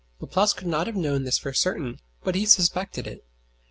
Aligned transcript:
Laplace 0.19 0.51
could 0.53 0.65
not 0.67 0.87
have 0.87 0.95
known 0.95 1.25
this 1.25 1.37
for 1.37 1.53
certain, 1.53 1.99
but 2.23 2.33
he 2.33 2.43
suspected 2.47 3.05
it. 3.05 3.23